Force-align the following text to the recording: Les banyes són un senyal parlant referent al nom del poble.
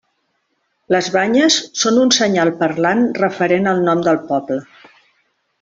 Les 0.95 1.09
banyes 1.15 1.57
són 1.83 2.01
un 2.05 2.13
senyal 2.17 2.53
parlant 2.63 3.05
referent 3.21 3.73
al 3.73 3.85
nom 3.91 4.05
del 4.09 4.21
poble. 4.33 4.63